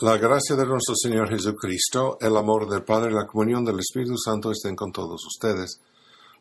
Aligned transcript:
La 0.00 0.16
gracia 0.16 0.54
de 0.54 0.64
nuestro 0.64 0.94
Señor 0.94 1.28
Jesucristo, 1.28 2.18
el 2.20 2.36
amor 2.36 2.68
del 2.68 2.84
Padre 2.84 3.10
y 3.10 3.14
la 3.14 3.26
comunión 3.26 3.64
del 3.64 3.80
Espíritu 3.80 4.16
Santo 4.16 4.52
estén 4.52 4.76
con 4.76 4.92
todos 4.92 5.20
ustedes. 5.26 5.80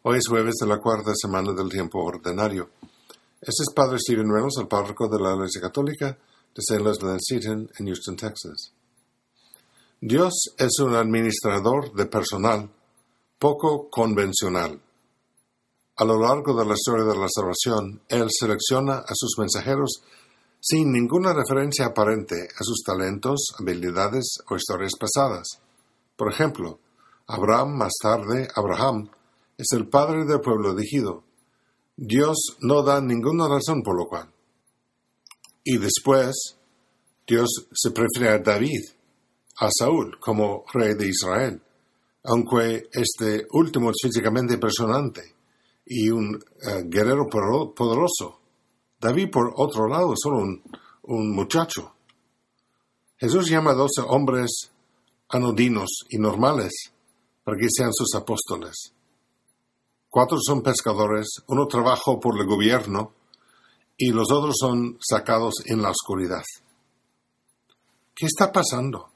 Hoy 0.03 0.19
es 0.19 0.27
jueves 0.27 0.57
de 0.61 0.67
la 0.67 0.77
cuarta 0.77 1.12
semana 1.15 1.54
del 1.54 1.67
tiempo 1.67 2.04
ordinario. 2.04 2.70
Este 3.41 3.63
es 3.63 3.73
Padre 3.73 3.97
Stephen 3.97 4.31
Reynolds, 4.31 4.59
el 4.59 4.67
párroco 4.67 5.07
de 5.07 5.20
la 5.20 5.33
Iglesia 5.33 5.62
Católica 5.62 6.05
de 6.07 6.59
St. 6.59 6.83
Leslie 6.83 7.17
Seton 7.20 7.67
en 7.79 7.85
Houston, 7.88 8.15
Texas. 8.15 8.73
Dios 10.02 10.36
es 10.55 10.78
un 10.80 10.94
administrador 10.94 11.92
de 11.94 12.05
personal 12.05 12.70
poco 13.39 13.89
convencional. 13.89 14.80
A 15.96 16.05
lo 16.05 16.20
largo 16.20 16.54
de 16.54 16.64
la 16.64 16.76
historia 16.76 17.05
de 17.05 17.18
la 17.18 17.28
salvación, 17.28 18.04
Él 18.08 18.28
selecciona 18.30 18.98
a 19.00 19.16
sus 19.16 19.36
mensajeros 19.39 20.04
sin 20.60 20.92
ninguna 20.92 21.34
referencia 21.34 21.88
aparente 21.88 22.36
a 22.36 22.64
sus 22.64 22.84
talentos, 22.84 23.54
habilidades 23.60 24.39
o 24.50 24.56
historias 24.56 24.94
pasadas. 25.00 25.61
Por 26.15 26.32
ejemplo, 26.32 26.79
Abraham, 27.28 27.78
más 27.78 27.93
tarde 28.02 28.48
Abraham, 28.56 29.10
es 29.57 29.68
el 29.71 29.88
padre 29.88 30.25
del 30.25 30.42
pueblo 30.42 30.71
elegido. 30.71 31.24
Dios 31.96 32.58
no 32.62 32.84
da 32.84 33.02
ninguna 33.02 33.48
razón 33.48 33.81
por 33.81 33.98
lo 33.98 34.06
cual. 34.06 34.30
Y 35.64 35.78
después, 35.78 36.58
Dios 37.28 37.50
se 37.73 37.92
prefiere 37.92 38.30
a 38.30 38.39
David, 38.39 38.81
a 39.59 39.70
Saúl, 39.72 40.17
como 40.20 40.64
rey 40.73 40.94
de 40.95 41.08
Israel, 41.08 41.62
aunque 42.23 42.88
este 42.92 43.48
último 43.52 43.89
es 43.89 43.98
físicamente 44.02 44.53
impresionante 44.53 45.36
y 45.86 46.09
un 46.09 46.36
uh, 46.36 46.84
guerrero 46.86 47.28
poderoso 47.28 48.39
David, 49.00 49.30
por 49.31 49.53
otro 49.56 49.88
lado, 49.88 50.14
es 50.14 50.19
solo 50.22 50.39
un, 51.03 51.36
muchacho. 51.36 51.94
Jesús 53.17 53.50
llama 53.50 53.72
a 53.72 53.75
doce 53.75 54.02
hombres 54.02 54.72
anodinos 55.30 56.06
y 56.09 56.17
normales 56.17 56.73
para 57.44 57.58
que 57.58 57.68
sean 57.70 57.94
sus 57.94 58.14
apóstoles. 58.16 58.94
Cuatro 60.09 60.38
son 60.42 60.62
pescadores, 60.62 61.28
uno 61.48 61.68
trabaja 61.68 62.18
por 62.20 62.40
el 62.40 62.48
gobierno 62.48 63.14
y 63.98 64.12
los 64.12 64.31
otros 64.31 64.56
son 64.59 64.98
sacados 65.00 65.56
en 65.66 65.81
la 65.81 65.92
oscuridad. 65.92 66.44
¿Qué 68.16 68.25
está 68.25 68.52
pasando? 68.52 69.09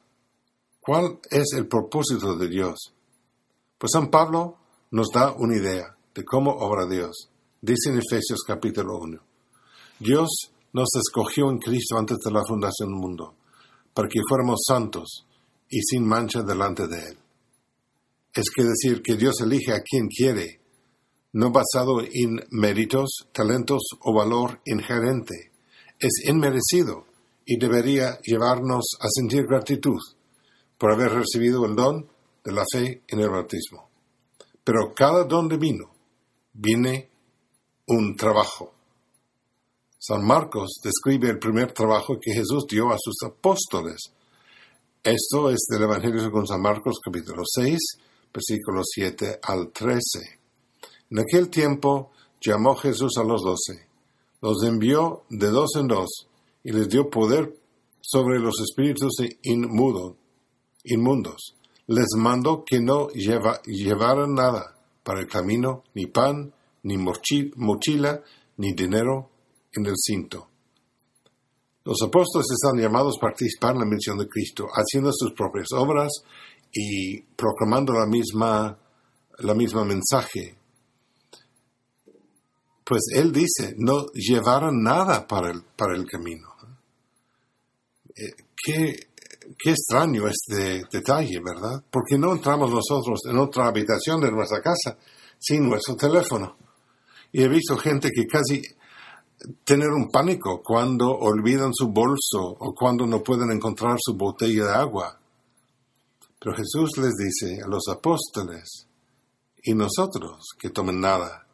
¿Cuál 0.80 1.20
es 1.30 1.54
el 1.54 1.68
propósito 1.68 2.36
de 2.36 2.48
Dios? 2.48 2.94
Pues 3.78 3.92
San 3.94 4.10
Pablo 4.10 4.58
nos 4.92 5.10
da 5.10 5.34
una 5.34 5.56
idea 5.56 5.96
de 6.14 6.24
cómo 6.24 6.52
obra 6.52 6.86
Dios. 6.88 7.30
Dice 7.62 7.90
en 7.90 8.00
Efesios 8.00 8.42
capítulo 8.46 8.98
1. 9.00 9.31
Dios 10.04 10.30
nos 10.74 10.90
escogió 10.96 11.52
en 11.52 11.60
Cristo 11.60 11.96
antes 11.96 12.18
de 12.26 12.32
la 12.32 12.44
fundación 12.44 12.90
del 12.90 13.00
mundo, 13.00 13.36
para 13.94 14.08
que 14.08 14.20
fuéramos 14.28 14.62
santos 14.66 15.28
y 15.70 15.80
sin 15.80 16.08
mancha 16.08 16.42
delante 16.42 16.88
de 16.88 16.98
Él. 16.98 17.18
Es 18.34 18.50
que 18.50 18.64
decir 18.64 19.04
que 19.04 19.16
Dios 19.16 19.40
elige 19.42 19.74
a 19.74 19.84
quien 19.84 20.08
quiere, 20.08 20.60
no 21.34 21.52
basado 21.52 22.02
en 22.02 22.40
méritos, 22.50 23.28
talentos 23.32 23.84
o 24.00 24.12
valor 24.12 24.60
inherente. 24.66 25.52
Es 26.00 26.28
inmerecido 26.28 27.06
y 27.46 27.60
debería 27.60 28.18
llevarnos 28.24 28.98
a 29.00 29.08
sentir 29.08 29.46
gratitud 29.46 30.00
por 30.80 30.94
haber 30.94 31.12
recibido 31.12 31.64
el 31.68 31.76
don 31.76 32.10
de 32.44 32.52
la 32.52 32.64
fe 32.74 33.04
en 33.08 33.20
el 33.20 33.30
bautismo. 33.30 33.88
Pero 34.64 34.96
cada 34.96 35.26
don 35.26 35.48
divino 35.48 35.94
viene 36.54 37.08
un 37.86 38.16
trabajo 38.16 38.81
San 40.04 40.26
Marcos 40.26 40.80
describe 40.84 41.30
el 41.30 41.38
primer 41.38 41.74
trabajo 41.74 42.18
que 42.20 42.34
Jesús 42.34 42.66
dio 42.68 42.90
a 42.90 42.98
sus 43.00 43.18
apóstoles. 43.24 44.02
Esto 45.04 45.52
es 45.52 45.60
del 45.70 45.84
Evangelio 45.84 46.20
según 46.24 46.48
San 46.48 46.60
Marcos 46.60 46.96
capítulo 47.06 47.44
6, 47.46 47.78
versículos 48.34 48.88
7 48.96 49.40
al 49.44 49.72
13. 49.72 50.00
En 51.12 51.20
aquel 51.20 51.52
tiempo 51.52 52.10
llamó 52.44 52.76
Jesús 52.78 53.16
a 53.20 53.24
los 53.24 53.44
doce, 53.44 53.90
los 54.42 54.64
envió 54.64 55.22
de 55.30 55.50
dos 55.52 55.76
en 55.76 55.88
dos 55.88 56.10
y 56.64 56.72
les 56.72 56.90
dio 56.90 57.08
poder 57.12 57.56
sobre 58.02 58.40
los 58.40 58.60
espíritus 58.60 59.18
inmundo, 59.44 60.18
inmundos. 60.84 61.54
Les 61.86 62.08
mandó 62.18 62.64
que 62.66 62.80
no 62.80 63.10
llevaran 63.10 64.34
nada 64.34 64.76
para 65.04 65.20
el 65.20 65.28
camino, 65.28 65.84
ni 65.94 66.08
pan, 66.08 66.56
ni 66.82 66.98
mochila, 66.98 68.24
ni 68.58 68.74
dinero, 68.74 69.31
en 69.74 69.86
el 69.86 69.96
cinto. 69.98 70.50
Los 71.84 71.98
apóstoles 72.04 72.48
están 72.52 72.80
llamados 72.80 73.18
a 73.18 73.22
participar 73.22 73.74
en 73.74 73.80
la 73.80 73.86
misión 73.86 74.18
de 74.18 74.28
Cristo, 74.28 74.68
haciendo 74.72 75.12
sus 75.12 75.34
propias 75.34 75.68
obras 75.72 76.12
y 76.72 77.22
proclamando 77.22 77.94
la 77.94 78.06
misma, 78.06 78.78
la 79.40 79.54
misma 79.56 79.84
mensaje. 79.84 80.58
Pues 82.84 83.02
Él 83.16 83.32
dice, 83.32 83.74
no 83.78 84.06
llevaron 84.14 84.84
nada 84.84 85.26
para 85.26 85.50
el, 85.52 85.64
para 85.76 85.96
el 85.96 86.06
camino. 86.06 86.50
Eh, 88.16 88.36
qué, 88.64 89.08
qué 89.58 89.72
extraño 89.72 90.28
este 90.28 90.84
detalle, 90.92 91.40
¿verdad? 91.44 91.84
Porque 91.90 92.18
no 92.18 92.34
entramos 92.34 92.70
nosotros 92.70 93.22
en 93.28 93.38
otra 93.38 93.68
habitación 93.68 94.22
de 94.22 94.32
nuestra 94.32 94.62
casa 94.62 94.98
sin 95.40 95.68
nuestro 95.68 95.96
teléfono. 95.96 96.58
Y 97.32 97.42
he 97.42 97.48
visto 97.48 97.76
gente 97.78 98.10
que 98.14 98.28
casi 98.28 98.62
tener 99.64 99.90
un 99.90 100.10
pánico 100.12 100.62
cuando 100.64 101.10
olvidan 101.10 101.74
su 101.74 101.88
bolso 101.88 102.42
o 102.60 102.74
cuando 102.74 103.06
no 103.06 103.22
pueden 103.22 103.52
encontrar 103.52 103.98
su 104.00 104.16
botella 104.16 104.66
de 104.66 104.74
agua. 104.74 105.20
Pero 106.40 106.56
Jesús 106.56 106.98
les 106.98 107.14
dice 107.16 107.62
a 107.64 107.68
los 107.68 107.88
apóstoles 107.88 108.88
y 109.64 109.74
nosotros 109.74 110.50
que 110.58 110.70
tomen 110.70 111.00
nada. 111.00 111.46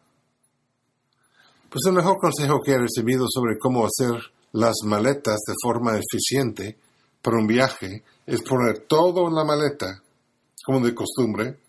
Pues 1.69 1.81
el 1.87 1.93
mejor 1.93 2.17
consejo 2.17 2.61
que 2.63 2.71
he 2.71 2.79
recibido 2.79 3.25
sobre 3.29 3.57
cómo 3.59 3.85
hacer 3.85 4.21
las 4.53 4.75
maletas 4.85 5.39
de 5.45 5.53
forma 5.61 5.99
eficiente 5.99 6.77
para 7.21 7.37
un 7.37 7.47
viaje 7.47 8.03
es 8.25 8.41
poner 8.41 8.85
todo 8.87 9.27
en 9.27 9.35
la 9.35 9.43
maleta, 9.43 10.01
como 10.65 10.79
de 10.79 10.95
costumbre, 10.95 11.59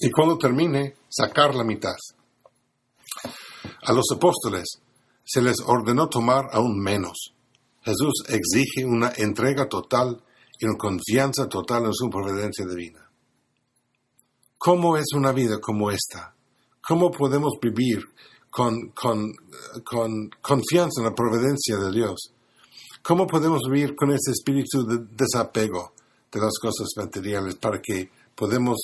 y 0.00 0.10
cuando 0.10 0.36
termine, 0.36 0.96
sacar 1.08 1.54
la 1.54 1.64
mitad. 1.64 1.94
A 3.82 3.92
los 3.92 4.06
apóstoles 4.12 4.80
se 5.28 5.42
les 5.42 5.56
ordenó 5.66 6.08
tomar 6.08 6.46
aún 6.52 6.80
menos. 6.80 7.34
Jesús 7.82 8.24
exige 8.28 8.86
una 8.86 9.12
entrega 9.14 9.68
total 9.68 10.22
y 10.58 10.64
una 10.64 10.78
confianza 10.78 11.46
total 11.48 11.84
en 11.84 11.92
su 11.92 12.08
providencia 12.08 12.64
divina. 12.66 13.10
¿Cómo 14.56 14.96
es 14.96 15.12
una 15.14 15.32
vida 15.32 15.60
como 15.60 15.90
esta? 15.90 16.34
¿Cómo 16.80 17.10
podemos 17.10 17.52
vivir 17.60 18.02
con, 18.50 18.88
con, 18.92 19.34
con 19.84 20.30
confianza 20.40 21.02
en 21.02 21.04
la 21.04 21.14
providencia 21.14 21.76
de 21.76 21.92
Dios? 21.92 22.32
¿Cómo 23.02 23.26
podemos 23.26 23.60
vivir 23.70 23.94
con 23.94 24.10
ese 24.10 24.30
espíritu 24.30 24.86
de 24.86 25.04
desapego 25.14 25.92
de 26.32 26.40
las 26.40 26.58
cosas 26.58 26.88
materiales 26.96 27.56
para 27.56 27.82
que 27.82 28.10
podamos 28.34 28.78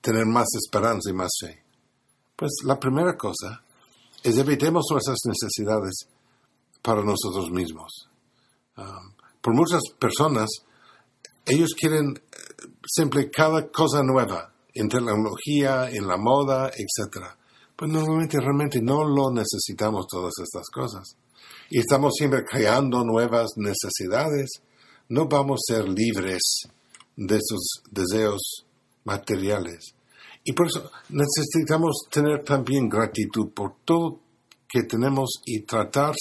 tener 0.00 0.24
más 0.24 0.46
esperanza 0.54 1.10
y 1.10 1.12
más 1.12 1.30
fe? 1.38 1.62
Pues 2.36 2.52
la 2.64 2.80
primera 2.80 3.18
cosa 3.18 3.62
es 4.22 4.36
evitemos 4.36 4.84
nuestras 4.90 5.18
necesidades 5.24 6.06
para 6.82 7.02
nosotros 7.02 7.50
mismos. 7.50 8.08
Um, 8.76 9.14
por 9.40 9.54
muchas 9.54 9.82
personas, 9.98 10.48
ellos 11.46 11.74
quieren 11.78 12.14
eh, 12.16 12.66
siempre 12.86 13.30
cada 13.30 13.68
cosa 13.70 14.02
nueva, 14.02 14.52
en 14.74 14.88
tecnología, 14.88 15.90
en 15.90 16.06
la 16.06 16.16
moda, 16.16 16.68
etc. 16.68 17.26
Pues 17.76 17.90
normalmente 17.90 18.38
realmente 18.38 18.80
no 18.82 19.04
lo 19.04 19.30
necesitamos 19.32 20.06
todas 20.06 20.32
estas 20.42 20.68
cosas. 20.70 21.16
Y 21.70 21.78
estamos 21.78 22.14
siempre 22.16 22.44
creando 22.44 23.04
nuevas 23.04 23.50
necesidades. 23.56 24.50
No 25.08 25.26
vamos 25.26 25.60
a 25.68 25.74
ser 25.74 25.88
libres 25.88 26.62
de 27.16 27.36
esos 27.36 27.82
deseos 27.90 28.66
materiales. 29.04 29.94
Y 30.44 30.52
por 30.52 30.66
eso 30.66 30.90
necesitamos 31.10 32.06
tener 32.10 32.42
también 32.44 32.88
gratitud 32.88 33.50
por 33.54 33.74
todo 33.84 34.20
que 34.68 34.82
tenemos 34.84 35.42
y 35.44 35.62
tratar 35.62 36.14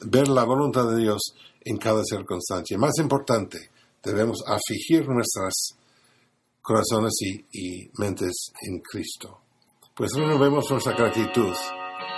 ver 0.00 0.28
la 0.28 0.44
voluntad 0.44 0.90
de 0.90 1.02
Dios 1.02 1.34
en 1.60 1.76
cada 1.76 2.02
circunstancia. 2.04 2.78
Más 2.78 2.98
importante, 2.98 3.70
debemos 4.02 4.42
afligir 4.46 5.08
nuestros 5.08 5.76
corazones 6.60 7.12
y, 7.52 7.90
mentes 7.98 8.52
en 8.62 8.80
Cristo. 8.80 9.40
Pues 9.94 10.12
renovemos 10.14 10.70
nuestra 10.70 10.94
gratitud 10.94 11.54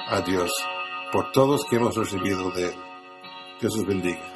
a 0.09 0.21
Dios 0.23 0.51
por 1.13 1.33
todos 1.33 1.65
que 1.69 1.77
hemos 1.77 1.97
recibido 1.97 2.51
de 2.53 2.69
Él. 2.69 2.75
Dios 3.61 3.75
os 3.77 3.87
bendiga. 3.87 4.36